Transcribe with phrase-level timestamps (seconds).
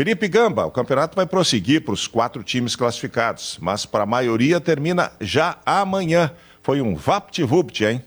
[0.00, 4.58] Felipe Gamba, o campeonato vai prosseguir para os quatro times classificados, mas para a maioria
[4.58, 6.32] termina já amanhã.
[6.62, 8.02] Foi um vapt-vupt, hein?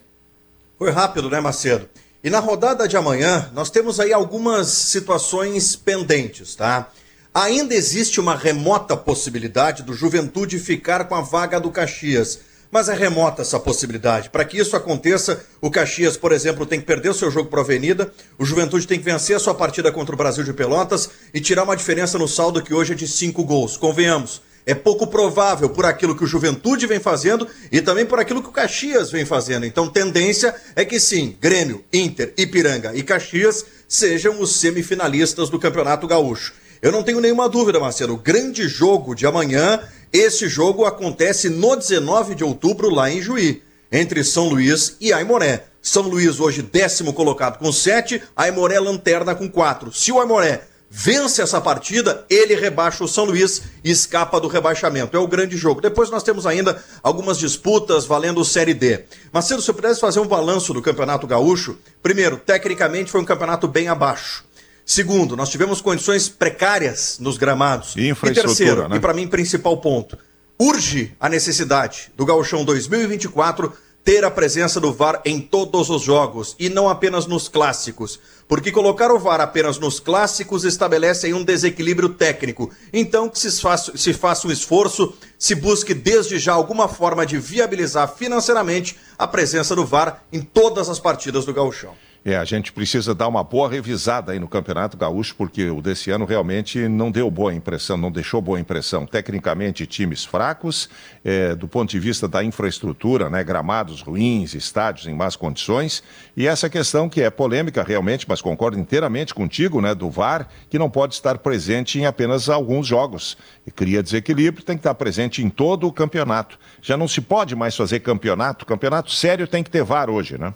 [0.80, 1.88] Foi rápido, né, Macedo?
[2.24, 6.90] E na rodada de amanhã, nós temos aí algumas situações pendentes, tá?
[7.32, 12.40] Ainda existe uma remota possibilidade do Juventude ficar com a vaga do Caxias
[12.74, 14.32] mas é remota essa possibilidade.
[14.32, 17.60] Para que isso aconteça, o Caxias, por exemplo, tem que perder o seu jogo para
[17.60, 21.08] a Avenida, o Juventude tem que vencer a sua partida contra o Brasil de Pelotas
[21.32, 23.78] e tirar uma diferença no saldo que hoje é de cinco gols.
[23.78, 24.42] Convenhamos.
[24.66, 28.50] É pouco provável por aquilo que o Juventude vem fazendo e também por aquilo que
[28.50, 29.68] o Caxias vem fazendo.
[29.68, 36.08] Então, tendência é que sim, Grêmio, Inter, Ipiranga e Caxias sejam os semifinalistas do Campeonato
[36.08, 36.54] Gaúcho.
[36.82, 38.16] Eu não tenho nenhuma dúvida, Marcelo.
[38.16, 39.80] O grande jogo de amanhã
[40.14, 45.66] esse jogo acontece no 19 de outubro, lá em Juí, entre São Luís e Aimoré.
[45.82, 49.92] São Luís hoje décimo colocado com 7, Aimoré lanterna com 4.
[49.92, 55.18] Se o Aimoré vence essa partida, ele rebaixa o São Luís e escapa do rebaixamento.
[55.18, 55.82] É o grande jogo.
[55.82, 59.06] Depois nós temos ainda algumas disputas valendo Série D.
[59.32, 63.68] Macedo, se eu pudesse fazer um balanço do Campeonato Gaúcho, primeiro, tecnicamente foi um campeonato
[63.68, 64.46] bem abaixo.
[64.86, 67.96] Segundo, nós tivemos condições precárias nos gramados.
[67.96, 68.98] E, e terceiro, né?
[68.98, 70.18] e para mim principal ponto,
[70.60, 76.56] urge a necessidade do Gauchão 2024 ter a presença do VAR em todos os jogos
[76.60, 78.20] e não apenas nos clássicos.
[78.48, 82.70] Porque colocar o VAR apenas nos clássicos estabelece um desequilíbrio técnico.
[82.92, 87.38] Então que se faça, se faça um esforço, se busque desde já alguma forma de
[87.38, 91.96] viabilizar financeiramente a presença do VAR em todas as partidas do Gauchão.
[92.26, 96.10] É, a gente precisa dar uma boa revisada aí no Campeonato Gaúcho, porque o desse
[96.10, 99.06] ano realmente não deu boa impressão, não deixou boa impressão.
[99.06, 100.90] Tecnicamente, times fracos,
[101.22, 106.02] é, do ponto de vista da infraestrutura, né, gramados ruins, estádios em más condições,
[106.38, 110.80] e essa questão que é polêmica realmente, mas concordo inteiramente contigo, né, do VAR, que
[110.80, 113.38] não pode estar presente em apenas alguns jogos.
[113.68, 116.58] E cria desequilíbrio, tem que estar presente em todo o campeonato.
[116.82, 120.54] Já não se pode mais fazer campeonato, campeonato sério tem que ter VAR hoje, né?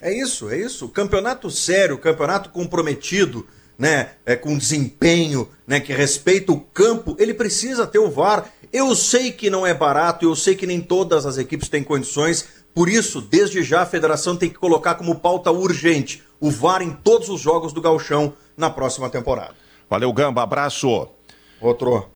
[0.00, 0.88] É isso, é isso.
[0.88, 3.46] Campeonato sério, campeonato comprometido,
[3.78, 8.50] né, é, com desempenho, né, que respeita o campo, ele precisa ter o VAR.
[8.72, 12.46] Eu sei que não é barato, eu sei que nem todas as equipes têm condições,
[12.74, 16.92] por isso, desde já a federação tem que colocar como pauta urgente o VAR em
[16.92, 19.54] todos os jogos do Galchão na próxima temporada.
[19.88, 21.08] Valeu, Gamba, abraço.
[21.60, 22.08] Outro.